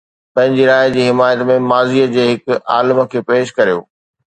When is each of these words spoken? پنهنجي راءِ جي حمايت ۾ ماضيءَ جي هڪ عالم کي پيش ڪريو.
پنهنجي 0.35 0.63
راءِ 0.69 0.87
جي 0.95 1.03
حمايت 1.07 1.43
۾ 1.51 1.59
ماضيءَ 1.73 2.09
جي 2.17 2.27
هڪ 2.31 2.59
عالم 2.77 3.05
کي 3.15 3.25
پيش 3.31 3.55
ڪريو. 3.61 3.81